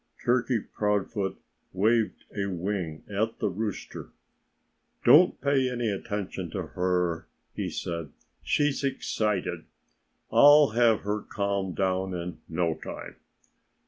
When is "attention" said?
5.91-6.49